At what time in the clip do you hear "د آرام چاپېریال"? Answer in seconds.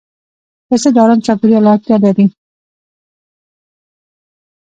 0.93-1.65